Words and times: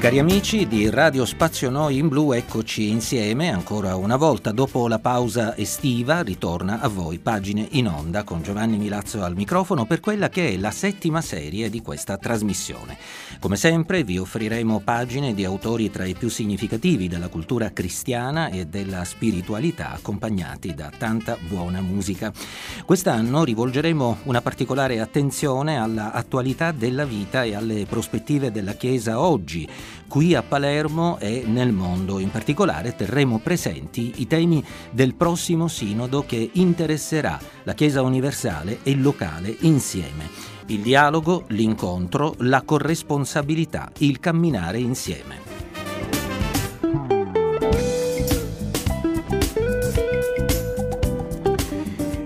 Cari 0.00 0.18
amici 0.18 0.66
di 0.66 0.88
Radio 0.88 1.26
Spazio 1.26 1.68
Noi 1.68 1.98
in 1.98 2.08
Blu, 2.08 2.32
eccoci 2.32 2.88
insieme 2.88 3.52
ancora 3.52 3.96
una 3.96 4.16
volta. 4.16 4.50
Dopo 4.50 4.88
la 4.88 4.98
pausa 4.98 5.54
estiva 5.58 6.22
ritorna 6.22 6.80
a 6.80 6.88
voi 6.88 7.18
Pagine 7.18 7.68
in 7.72 7.86
Onda 7.86 8.24
con 8.24 8.40
Giovanni 8.40 8.78
Milazzo 8.78 9.22
al 9.22 9.36
microfono 9.36 9.84
per 9.84 10.00
quella 10.00 10.30
che 10.30 10.54
è 10.54 10.56
la 10.56 10.70
settima 10.70 11.20
serie 11.20 11.68
di 11.68 11.82
questa 11.82 12.16
trasmissione. 12.16 12.96
Come 13.40 13.56
sempre 13.56 14.02
vi 14.02 14.16
offriremo 14.16 14.80
pagine 14.80 15.34
di 15.34 15.44
autori 15.44 15.90
tra 15.90 16.06
i 16.06 16.14
più 16.14 16.30
significativi 16.30 17.06
della 17.06 17.28
cultura 17.28 17.70
cristiana 17.70 18.48
e 18.48 18.64
della 18.64 19.04
spiritualità 19.04 19.92
accompagnati 19.92 20.74
da 20.74 20.90
tanta 20.96 21.36
buona 21.46 21.82
musica. 21.82 22.32
Quest'anno 22.86 23.44
rivolgeremo 23.44 24.20
una 24.24 24.40
particolare 24.40 24.98
attenzione 24.98 25.78
alla 25.78 26.12
attualità 26.12 26.72
della 26.72 27.04
vita 27.04 27.42
e 27.42 27.54
alle 27.54 27.84
prospettive 27.84 28.50
della 28.50 28.72
Chiesa 28.72 29.20
oggi 29.20 29.68
qui 30.10 30.34
a 30.34 30.42
Palermo 30.42 31.18
e 31.20 31.44
nel 31.46 31.70
mondo. 31.72 32.18
In 32.18 32.32
particolare 32.32 32.96
terremo 32.96 33.38
presenti 33.38 34.14
i 34.16 34.26
temi 34.26 34.62
del 34.90 35.14
prossimo 35.14 35.68
sinodo 35.68 36.26
che 36.26 36.50
interesserà 36.54 37.38
la 37.62 37.74
Chiesa 37.74 38.02
universale 38.02 38.80
e 38.82 38.90
il 38.90 39.02
locale 39.02 39.54
insieme. 39.60 40.28
Il 40.66 40.80
dialogo, 40.80 41.44
l'incontro, 41.50 42.34
la 42.38 42.62
corresponsabilità, 42.62 43.92
il 43.98 44.18
camminare 44.18 44.80
insieme. 44.80 45.49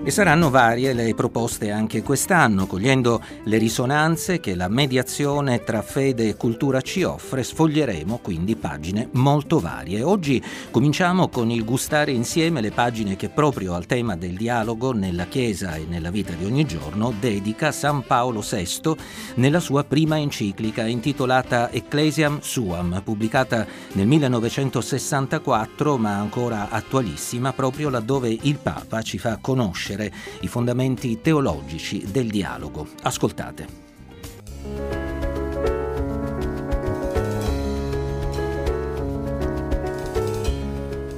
E 0.07 0.11
saranno 0.11 0.51
varie 0.51 0.93
le 0.93 1.15
proposte 1.15 1.71
anche 1.71 2.03
quest'anno, 2.03 2.67
cogliendo 2.67 3.23
le 3.45 3.57
risonanze 3.57 4.39
che 4.39 4.53
la 4.53 4.67
mediazione 4.67 5.63
tra 5.63 5.81
fede 5.81 6.27
e 6.27 6.35
cultura 6.35 6.79
ci 6.81 7.01
offre, 7.01 7.41
sfoglieremo 7.41 8.19
quindi 8.21 8.55
pagine 8.55 9.09
molto 9.13 9.59
varie. 9.59 10.03
Oggi 10.03 10.39
cominciamo 10.69 11.27
con 11.27 11.49
il 11.49 11.65
gustare 11.65 12.11
insieme 12.11 12.61
le 12.61 12.69
pagine 12.69 13.15
che 13.15 13.29
proprio 13.29 13.73
al 13.73 13.87
tema 13.87 14.15
del 14.15 14.35
dialogo 14.35 14.93
nella 14.93 15.25
Chiesa 15.25 15.73
e 15.73 15.87
nella 15.89 16.11
vita 16.11 16.33
di 16.33 16.45
ogni 16.45 16.65
giorno 16.65 17.11
dedica 17.19 17.71
San 17.71 18.03
Paolo 18.05 18.41
VI 18.47 18.95
nella 19.37 19.59
sua 19.59 19.85
prima 19.85 20.19
enciclica 20.19 20.85
intitolata 20.85 21.71
Ecclesiam 21.71 22.41
Suam, 22.41 23.01
pubblicata 23.03 23.65
nel 23.93 24.05
1964 24.05 25.97
ma 25.97 26.13
ancora 26.15 26.69
attualissima 26.69 27.53
proprio 27.53 27.89
laddove 27.89 28.37
il 28.39 28.59
Papa 28.59 29.01
ci 29.01 29.17
fa 29.17 29.39
conoscere 29.41 29.93
conoscere 29.95 30.11
i 30.41 30.47
fondamenti 30.47 31.21
teologici 31.21 32.05
del 32.11 32.27
dialogo. 32.27 32.87
Ascoltate. 33.03 33.83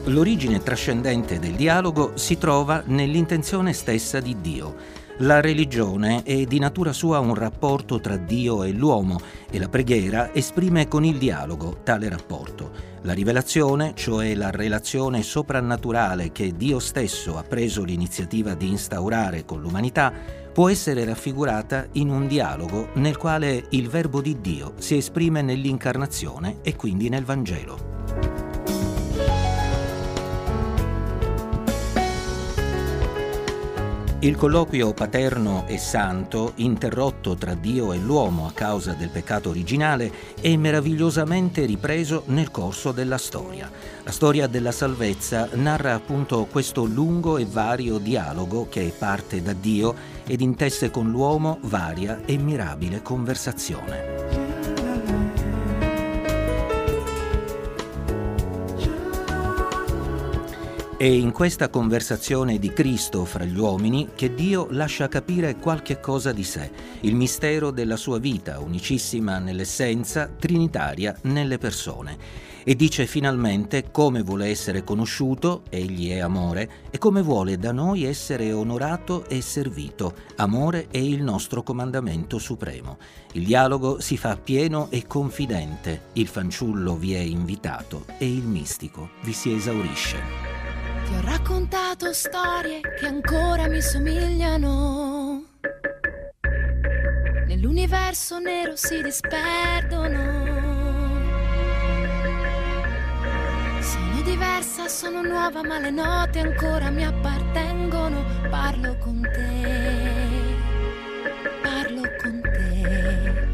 L'origine 0.06 0.64
trascendente 0.64 1.38
del 1.38 1.54
dialogo 1.54 2.14
si 2.16 2.38
trova 2.38 2.82
nell'intenzione 2.86 3.74
stessa 3.74 4.22
di 4.22 4.38
Dio. 4.40 4.76
La 5.22 5.42
religione 5.42 6.22
è 6.24 6.46
di 6.46 6.60
natura 6.60 6.94
sua 6.94 7.20
un 7.20 7.34
rapporto 7.34 8.00
tra 8.00 8.16
Dio 8.16 8.64
e 8.64 8.72
l'uomo 8.72 9.20
e 9.50 9.60
la 9.60 9.68
preghiera 9.68 10.34
esprime 10.34 10.88
con 10.88 11.04
il 11.04 11.18
dialogo 11.18 11.80
tale 11.84 12.08
rapporto. 12.08 12.87
La 13.08 13.14
rivelazione, 13.14 13.94
cioè 13.96 14.36
la 14.36 14.52
relazione 14.52 15.24
soprannaturale 15.24 16.34
che 16.34 16.52
Dio 16.58 16.78
stesso 16.80 17.38
ha 17.38 17.44
preso 17.44 17.86
l'iniziativa 17.86 18.54
di 18.54 18.68
instaurare 18.68 19.46
con 19.46 19.62
l'umanità, 19.62 20.12
può 20.52 20.68
essere 20.68 21.06
raffigurata 21.06 21.88
in 21.94 22.10
un 22.10 22.28
dialogo 22.28 22.90
nel 22.96 23.16
quale 23.16 23.64
il 23.70 23.88
Verbo 23.88 24.20
di 24.20 24.42
Dio 24.42 24.74
si 24.80 24.98
esprime 24.98 25.42
nell'incarnazione 25.42 26.58
e 26.64 26.76
quindi 26.76 27.08
nel 27.08 27.24
Vangelo. 27.24 28.37
Il 34.28 34.36
colloquio 34.36 34.94
paterno 34.94 35.64
e 35.68 35.78
santo, 35.78 36.52
interrotto 36.56 37.36
tra 37.36 37.54
Dio 37.54 37.94
e 37.94 37.98
l'uomo 37.98 38.46
a 38.46 38.52
causa 38.52 38.92
del 38.92 39.08
peccato 39.08 39.48
originale, 39.48 40.12
è 40.42 40.54
meravigliosamente 40.58 41.64
ripreso 41.64 42.24
nel 42.26 42.52
corso 42.52 42.92
della 42.92 43.18
storia. 43.18 43.72
La 44.04 44.12
storia 44.12 44.48
della 44.48 44.74
salvezza 44.74 45.48
narra 45.54 45.94
appunto 45.94 46.46
questo 46.52 46.84
lungo 46.84 47.38
e 47.38 47.46
vario 47.46 48.00
dialogo 48.00 48.68
che 48.68 48.92
parte 48.98 49.42
da 49.42 49.54
Dio 49.54 49.96
ed 50.26 50.42
intesse 50.42 50.92
con 50.92 51.10
l'uomo 51.10 51.60
varia 51.62 52.20
e 52.26 52.38
mirabile 52.38 53.02
conversazione. 53.02 54.37
È 60.98 61.04
in 61.04 61.32
questa 61.32 61.70
conversazione 61.70 62.58
di 62.58 62.74
Cristo 62.74 63.24
fra 63.24 63.44
gli 63.44 63.56
uomini 63.56 64.10
che 64.16 64.34
Dio 64.34 64.66
lascia 64.72 65.08
capire 65.08 65.58
qualche 65.58 66.00
cosa 66.00 66.32
di 66.32 66.44
sé, 66.44 66.72
il 67.02 67.14
mistero 67.14 67.70
della 67.70 67.98
sua 67.98 68.18
vita, 68.18 68.60
unicissima 68.60 69.38
nell'essenza, 69.38 70.28
trinitaria 70.28 71.16
nelle 71.26 71.60
persone. 71.60 72.18
E 72.64 72.76
dice 72.76 73.06
finalmente 73.06 73.92
come 73.92 74.24
vuole 74.24 74.48
essere 74.48 74.84
conosciuto, 74.84 75.66
egli 75.70 76.10
è 76.10 76.18
amore, 76.18 76.68
e 76.90 76.98
come 76.98 77.22
vuole 77.22 77.60
da 77.60 77.72
noi 77.72 78.04
essere 78.04 78.52
onorato 78.52 79.30
e 79.30 79.40
servito. 79.42 80.16
Amore 80.38 80.88
è 80.90 80.98
il 80.98 81.22
nostro 81.22 81.62
comandamento 81.62 82.40
supremo. 82.40 82.98
Il 83.34 83.46
dialogo 83.46 84.02
si 84.02 84.18
fa 84.18 84.36
pieno 84.36 84.88
e 84.90 85.06
confidente, 85.06 86.08
il 86.14 86.28
fanciullo 86.28 86.96
vi 86.96 87.14
è 87.14 87.20
invitato 87.20 88.06
e 88.18 88.28
il 88.28 88.48
mistico 88.48 89.12
vi 89.22 89.34
si 89.34 89.54
esaurisce. 89.54 90.57
Ti 91.08 91.14
ho 91.14 91.22
raccontato 91.22 92.12
storie 92.12 92.82
che 92.82 93.06
ancora 93.06 93.70
mi 93.70 93.82
somigliano. 93.82 95.42
Nell'universo 97.48 98.40
nero 98.40 98.76
si 98.76 99.02
disperdono. 99.02 100.20
Sono 103.80 104.22
diversa, 104.22 104.90
sono 104.90 105.22
nuova, 105.22 105.64
ma 105.64 105.80
le 105.80 105.92
note 105.92 106.40
ancora 106.40 106.90
mi 106.90 107.06
appartengono. 107.06 108.26
Parlo 108.50 108.98
con 108.98 109.22
te, 109.22 110.56
parlo 111.62 112.02
con 112.22 112.42
te. 112.42 113.46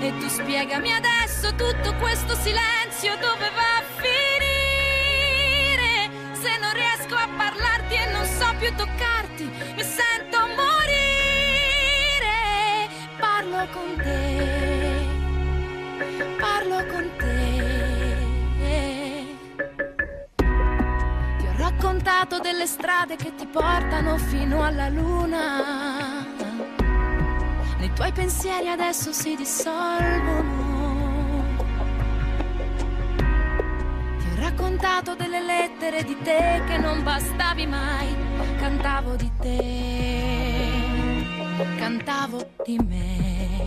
E 0.00 0.12
tu 0.16 0.28
spiegami 0.28 0.92
adesso 0.92 1.48
tutto 1.56 1.92
questo 1.96 2.36
silenzio 2.36 3.16
dove 3.16 3.50
va 3.50 3.78
a 3.78 3.82
finire 3.96 4.31
più 8.62 8.72
toccarti, 8.76 9.42
mi 9.74 9.82
sento 9.82 10.38
morire. 10.54 10.86
Parlo 13.18 13.66
con 13.72 13.96
te, 13.96 15.06
parlo 16.38 16.86
con 16.86 17.10
te. 17.18 17.40
Ti 21.38 21.44
ho 21.44 21.52
raccontato 21.56 22.38
delle 22.38 22.66
strade 22.66 23.16
che 23.16 23.34
ti 23.34 23.46
portano 23.46 24.16
fino 24.16 24.62
alla 24.62 24.88
luna. 24.88 26.24
Nei 27.78 27.92
tuoi 27.94 28.12
pensieri 28.12 28.68
adesso 28.68 29.12
si 29.12 29.34
dissolvono. 29.34 30.70
raccontato 34.36 35.14
delle 35.14 35.40
lettere 35.40 36.02
di 36.02 36.16
te 36.22 36.62
che 36.66 36.76
non 36.76 37.02
bastavi 37.02 37.66
mai. 37.66 38.21
Cantavo 38.62 39.16
di 39.16 39.28
te, 39.40 39.58
cantavo 41.78 42.46
di 42.64 42.78
me. 42.78 43.58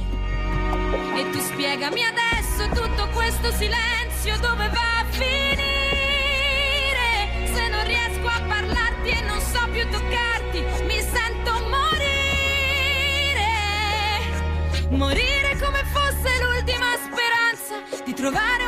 E 1.17 1.29
tu 1.31 1.39
spiegami 1.39 2.01
adesso 2.01 2.69
tutto 2.69 3.09
questo 3.09 3.51
silenzio 3.51 4.39
dove 4.39 4.69
va 4.69 4.99
a 4.99 5.05
finire. 5.09 5.67
Se 7.53 7.67
non 7.67 7.85
riesco 7.85 8.25
a 8.25 8.41
parlarti 8.47 9.09
e 9.09 9.21
non 9.23 9.41
so 9.41 9.67
più 9.73 9.85
toccarti, 9.89 10.63
mi 10.85 11.01
sento 11.01 11.51
morire. 11.67 11.91
Morire 14.91 15.57
come 15.59 15.83
fosse 15.91 16.41
l'ultima 16.41 16.95
speranza 17.03 17.83
di 18.05 18.13
trovare 18.13 18.64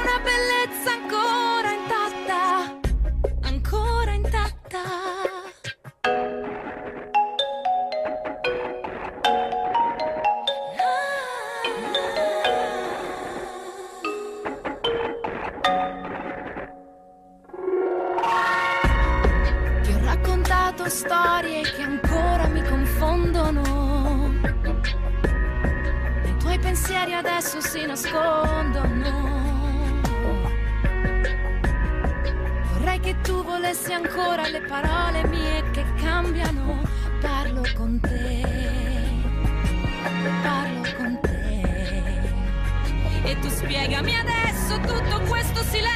adesso 27.37 27.61
si 27.61 27.85
nascondono. 27.85 29.35
Vorrei 32.73 32.99
che 32.99 33.15
tu 33.21 33.43
volessi 33.43 33.93
ancora 33.93 34.47
le 34.47 34.61
parole 34.61 35.23
mie 35.27 35.63
che 35.69 35.85
cambiano. 36.01 36.81
Parlo 37.21 37.61
con 37.75 37.99
te. 37.99 38.41
Parlo 40.41 40.81
con 40.97 41.19
te. 41.21 41.61
E 43.23 43.39
tu 43.39 43.49
spiegami 43.49 44.15
adesso 44.17 44.79
tutto 44.79 45.21
questo 45.27 45.61
silenzio 45.61 45.86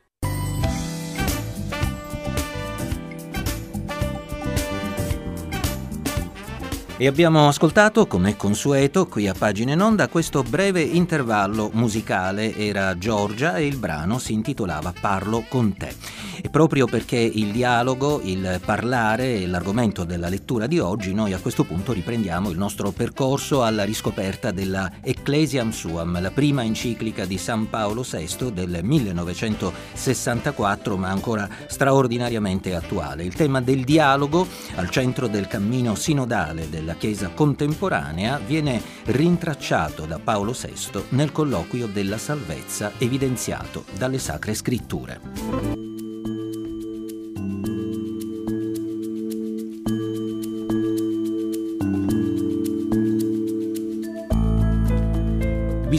E 6.96 7.08
abbiamo 7.08 7.50
ascoltato, 7.50 8.08
come 8.08 8.38
consueto, 8.38 9.08
qui 9.08 9.28
a 9.28 9.34
Pagine 9.38 9.74
in 9.74 9.82
Onda, 9.82 10.08
questo 10.08 10.44
breve 10.44 10.80
intervallo 10.82 11.70
musicale. 11.74 12.56
Era 12.56 12.98
Giorgia 12.98 13.58
e 13.58 13.66
il 13.66 13.76
brano 13.76 14.18
si 14.18 14.32
intitolava 14.32 14.94
Parlo 14.98 15.44
con 15.50 15.76
te. 15.76 16.23
E 16.42 16.50
proprio 16.50 16.86
perché 16.86 17.18
il 17.18 17.52
dialogo, 17.52 18.22
il 18.24 18.60
parlare 18.64 19.46
l'argomento 19.46 20.04
della 20.04 20.30
lettura 20.30 20.68
di 20.68 20.80
oggi, 20.80 21.14
noi 21.14 21.34
a 21.34 21.40
questo 21.40 21.64
punto 21.64 21.94
riprendiamo 21.94 22.50
il 22.50 22.58
nostro 22.58 22.92
percorso 22.92 23.64
alla 23.64 23.84
riscoperta 23.84 24.52
della 24.52 24.92
Ecclesiam 25.02 25.72
Suam, 25.72 26.22
la 26.22 26.32
prima 26.32 26.64
enciclica 26.64 27.26
di 27.26 27.38
San 27.38 27.70
Paolo 27.70 28.06
VI 28.10 28.52
del 28.52 28.80
1964, 28.84 30.98
ma 30.98 31.10
ancora 31.10 31.48
straordinariamente 31.68 32.74
attuale. 32.76 33.24
Il 33.24 33.36
tema 33.36 33.62
del 33.62 33.84
dialogo, 33.84 34.48
al 34.76 34.90
centro 34.90 35.28
del 35.28 35.48
cammino 35.48 35.96
sinodale 35.96 36.70
della 36.70 36.96
Chiesa 36.96 37.30
contemporanea, 37.30 38.40
viene 38.40 38.82
rintracciato 39.06 40.06
da 40.06 40.20
Paolo 40.20 40.54
VI 40.54 41.04
nel 41.10 41.32
colloquio 41.32 41.88
della 41.88 42.18
salvezza 42.18 42.92
evidenziato 42.98 43.86
dalle 43.98 44.20
Sacre 44.20 44.54
Scritture. 44.54 45.93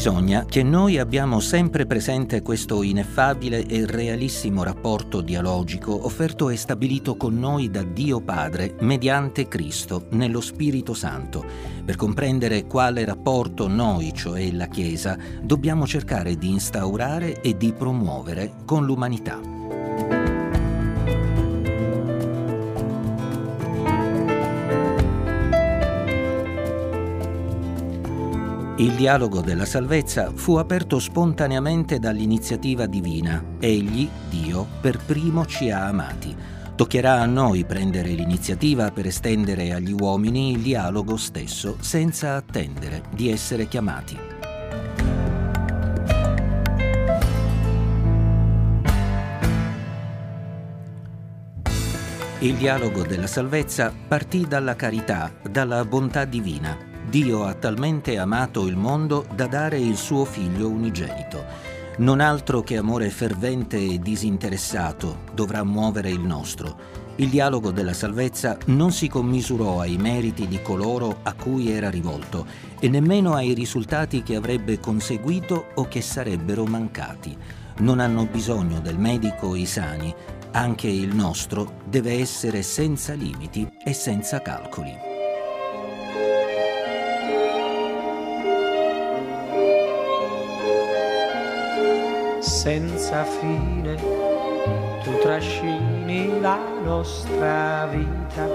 Bisogna 0.05 0.45
che 0.45 0.63
noi 0.63 0.99
abbiamo 0.99 1.41
sempre 1.41 1.87
presente 1.87 2.43
questo 2.43 2.83
ineffabile 2.83 3.65
e 3.65 3.87
realissimo 3.87 4.63
rapporto 4.63 5.23
dialogico 5.23 6.05
offerto 6.05 6.51
e 6.51 6.59
stabilito 6.59 7.17
con 7.17 7.39
noi 7.39 7.71
da 7.71 7.83
Dio 7.83 8.21
Padre 8.21 8.75
mediante 8.81 9.49
Cristo 9.49 10.09
nello 10.11 10.43
Spirito 10.43 10.93
Santo. 10.93 11.43
Per 11.87 11.97
comprendere 11.97 12.67
quale 12.67 13.03
rapporto 13.07 13.67
noi, 13.67 14.13
cioè 14.13 14.53
la 14.53 14.67
Chiesa, 14.67 15.17
dobbiamo 15.41 15.87
cercare 15.87 16.37
di 16.37 16.51
instaurare 16.51 17.41
e 17.41 17.57
di 17.57 17.73
promuovere 17.73 18.57
con 18.67 18.85
l'umanità. 18.85 19.41
Il 28.77 28.97
dialogo 28.97 29.41
della 29.41 29.67
salvezza 29.67 30.33
fu 30.35 30.57
aperto 30.57 30.99
spontaneamente 30.99 32.01
dall'iniziativa 32.01 32.87
divina. 32.87 33.41
Egli, 33.61 34.09
Dio, 34.29 34.67
per 34.81 34.99
primo 34.99 35.47
ci 35.47 35.71
ha 35.71 35.87
amati. 35.87 36.35
Toccherà 36.75 37.21
a 37.21 37.27
noi 37.27 37.65
prendere 37.65 38.09
l'iniziativa 38.09 38.91
per 38.91 39.07
estendere 39.07 39.73
agli 39.73 39.93
uomini 39.93 40.51
il 40.51 40.59
dialogo 40.59 41.17
stesso, 41.17 41.77
senza 41.79 42.35
attendere 42.35 43.03
di 43.15 43.31
essere 43.31 43.69
chiamati. 43.69 44.19
Il 52.41 52.57
dialogo 52.57 53.05
della 53.05 53.29
salvezza 53.29 53.93
partì 54.09 54.47
dalla 54.49 54.75
carità, 54.75 55.33
dalla 55.49 55.85
bontà 55.85 56.25
divina. 56.25 56.94
Dio 57.09 57.45
ha 57.45 57.55
talmente 57.55 58.19
amato 58.19 58.67
il 58.67 58.77
mondo 58.77 59.27
da 59.35 59.47
dare 59.47 59.79
il 59.79 59.97
suo 59.97 60.25
figlio 60.25 60.69
unigenito. 60.69 61.45
Non 61.99 62.19
altro 62.19 62.63
che 62.63 62.77
amore 62.77 63.09
fervente 63.11 63.77
e 63.77 64.01
disinteressato 64.01 65.19
dovrà 65.33 65.63
muovere 65.63 66.11
il 66.11 66.21
nostro. 66.21 67.03
Il 67.17 67.29
dialogo 67.29 67.71
della 67.71 67.93
salvezza 67.93 68.59
non 68.67 68.91
si 68.91 69.07
commisurò 69.07 69.81
ai 69.81 69.97
meriti 69.97 70.49
di 70.49 70.61
coloro 70.61 71.19
a 71.23 71.35
cui 71.35 71.71
era 71.71 71.89
rivolto 71.89 72.45
e 72.81 72.89
nemmeno 72.89 73.35
ai 73.35 73.53
risultati 73.53 74.25
che 74.25 74.35
avrebbe 74.35 74.81
conseguito 74.81 75.67
o 75.75 75.87
che 75.87 76.01
sarebbero 76.01 76.65
mancati. 76.65 77.37
Non 77.79 78.01
hanno 78.01 78.27
bisogno 78.27 78.81
del 78.81 78.99
medico 78.99 79.55
i 79.55 79.67
sani, 79.67 80.13
anche 80.53 80.89
il 80.89 81.15
nostro 81.15 81.83
deve 81.85 82.19
essere 82.19 82.63
senza 82.63 83.13
limiti 83.13 83.69
e 83.85 83.93
senza 83.93 84.41
calcoli. 84.43 85.14
Senza 92.65 93.25
fine, 93.25 93.95
tu 95.03 95.19
trascini 95.21 96.41
la 96.41 96.59
nostra 96.83 97.87
vita, 97.93 98.49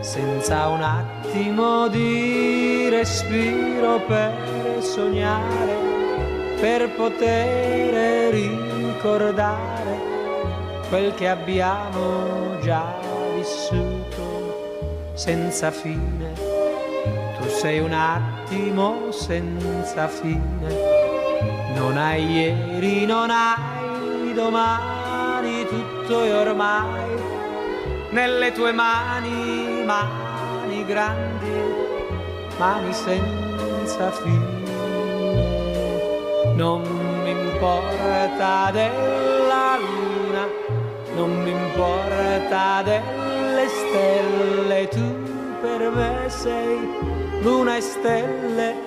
senza 0.00 0.68
un 0.68 0.80
attimo 0.80 1.86
di 1.88 2.88
respiro 2.88 4.00
per 4.06 4.32
sognare, 4.80 5.74
per 6.60 6.88
poter 6.94 8.32
ricordare 8.32 10.00
quel 10.88 11.14
che 11.14 11.28
abbiamo 11.28 12.58
già 12.62 12.90
vissuto 13.36 15.10
senza 15.12 15.70
fine. 15.70 16.32
Tu 17.38 17.48
sei 17.50 17.80
un 17.80 17.92
attimo 17.92 19.10
senza 19.12 20.08
fine 20.08 21.15
non 21.76 21.98
hai 21.98 22.24
ieri, 22.24 23.04
non 23.04 23.28
hai 23.30 24.32
domani, 24.32 25.66
tutto 25.66 26.24
è 26.24 26.34
ormai 26.34 27.10
nelle 28.10 28.50
tue 28.52 28.72
mani, 28.72 29.84
mani 29.84 30.84
grandi, 30.86 31.52
mani 32.56 32.92
senza 32.94 34.10
fine. 34.10 34.64
Non 36.54 36.80
mi 37.22 37.30
importa 37.30 38.70
della 38.72 39.76
luna, 39.78 40.48
non 41.14 41.42
mi 41.42 41.50
importa 41.50 42.82
delle 42.82 43.68
stelle, 43.68 44.88
tu 44.88 45.06
per 45.60 45.90
me 45.90 46.24
sei 46.28 46.78
luna 47.42 47.76
e 47.76 47.80
stelle 47.82 48.85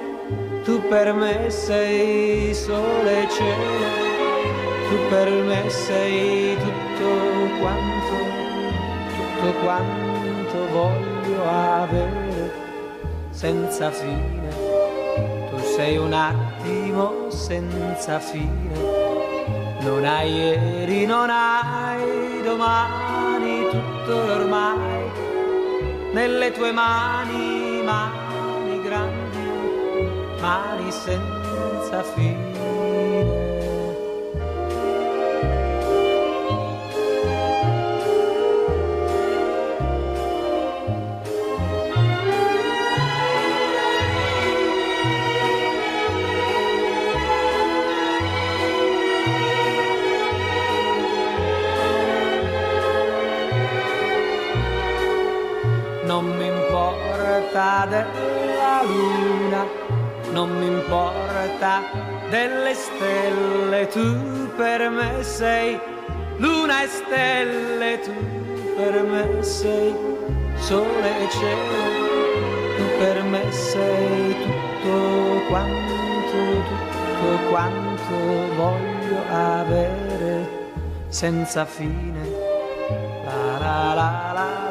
tu 0.64 0.82
per 0.88 1.14
me 1.14 1.50
sei 1.50 2.54
sole 2.54 3.24
e 3.24 3.30
cielo, 3.30 3.88
tu 4.90 4.98
per 5.10 5.30
me 5.30 5.70
sei 5.70 6.58
tutto 6.58 7.10
quanto, 7.60 8.16
tutto 9.16 9.52
quanto 9.64 10.68
voglio 10.72 11.50
avere 11.50 12.52
senza 13.30 13.90
fine. 13.92 14.68
Tu 15.50 15.58
sei 15.76 15.98
un 15.98 16.14
attimo 16.14 17.30
senza 17.30 18.20
fine, 18.20 18.74
non 19.82 20.06
hai 20.06 20.32
ieri, 20.32 21.06
non 21.06 21.30
hai 21.30 22.42
domani, 22.44 23.68
tutto 23.70 24.16
ormai 24.16 25.28
nelle 26.14 26.52
tue 26.52 26.72
mani, 26.72 27.82
mani 27.84 28.19
mari 30.40 30.92
senza 30.92 32.04
fine. 32.04 32.58
non 56.06 56.26
mi 56.26 56.48
importa 56.48 57.86
della 57.88 58.82
luna 58.84 59.89
non 60.32 60.50
mi 60.58 60.68
importa 60.68 61.82
delle 62.30 62.74
stelle, 62.74 63.88
tu 63.88 64.50
per 64.56 64.90
me 64.90 65.24
sei 65.24 65.80
luna 66.38 66.84
e 66.84 66.88
stelle, 66.88 68.00
tu 68.02 68.14
per 68.76 69.04
me 69.04 69.44
sei 69.44 69.94
sole 70.56 71.10
e 71.24 71.30
cielo, 71.30 72.78
tu 72.78 72.84
per 72.98 73.24
me 73.24 73.52
sei 73.52 74.36
tutto 74.44 75.46
quanto, 75.48 76.34
tutto 76.70 77.50
quanto 77.50 78.16
voglio 78.56 79.22
avere 79.30 80.48
senza 81.08 81.66
fine. 81.66 82.48
La 83.26 83.58
la 83.60 83.94
la 83.94 84.32
la. 84.34 84.69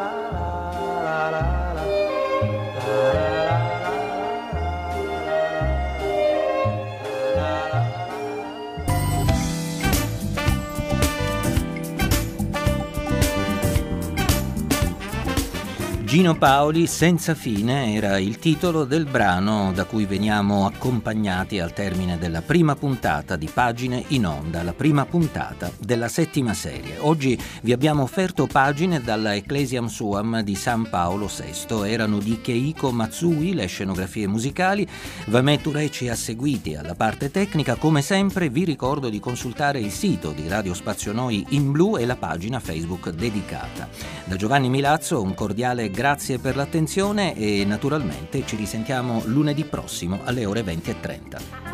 Gino 16.09 16.39
Paoli 16.39 16.87
senza 16.87 17.35
fine 17.35 17.93
era 17.93 18.17
il 18.17 18.39
titolo 18.39 18.85
del 18.85 19.05
brano 19.05 19.73
da 19.75 19.85
cui 19.85 20.07
veniamo 20.07 20.65
accompagnati 20.65 21.61
al 21.61 21.75
termine 21.75 22.17
della 22.17 22.41
prima 22.41 22.75
puntata 22.75 23.37
di 23.37 23.47
Pagine 23.53 24.03
in 24.09 24.25
Onda, 24.25 24.63
la 24.63 24.73
prima 24.73 25.05
puntata 25.05 25.71
della 25.79 26.09
settima 26.09 26.55
serie. 26.55 26.97
Oggi 27.01 27.39
vi 27.61 27.73
abbiamo 27.73 28.05
offerto 28.05 28.47
pagine 28.47 29.03
dalla 29.03 29.35
Ecclesiam 29.35 29.89
Suam 29.89 30.41
di 30.41 30.55
San 30.55 30.89
Paolo 30.89 31.27
VI. 31.27 31.87
Erano 31.87 32.21
di 32.21 32.41
Keiko 32.41 32.91
Matsui 32.91 33.53
le 33.53 33.67
scenografie 33.67 34.27
musicali, 34.27 34.89
Vamettu 35.27 35.73
Reci 35.73 36.09
ha 36.09 36.15
seguiti 36.15 36.75
alla 36.75 36.95
parte 36.95 37.31
tecnica. 37.31 37.75
Come 37.75 38.01
sempre 38.01 38.49
vi 38.49 38.65
ricordo 38.65 39.11
di 39.11 39.21
consultare 39.21 39.79
il 39.79 39.91
sito 39.91 40.31
di 40.31 40.49
Radio 40.49 40.73
Spazio 40.73 41.13
Noi 41.13 41.45
in 41.51 41.71
blu 41.71 41.99
e 41.99 42.07
la 42.07 42.17
pagina 42.17 42.61
Facebook 42.61 43.11
dedicata. 43.11 43.91
Da 44.25 44.37
Giovanni 44.37 44.71
Milazzo 44.71 45.21
un 45.21 45.35
cordiale 45.35 45.91
grazie 45.99 46.39
per 46.39 46.55
l'attenzione 46.55 47.35
e 47.35 47.65
naturalmente 47.65 48.47
ci 48.47 48.55
risentiamo 48.55 49.23
lunedì 49.25 49.65
prossimo 49.65 50.21
alle 50.23 50.47
ore 50.47 50.63
20.30. 50.63 51.68